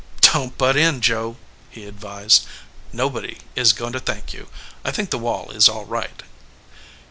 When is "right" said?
5.85-6.23